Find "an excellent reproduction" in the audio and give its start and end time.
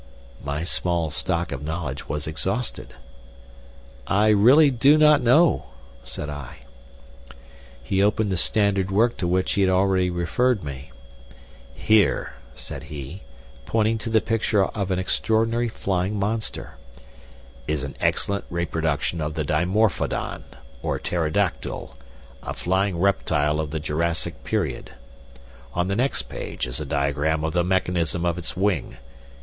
17.83-19.21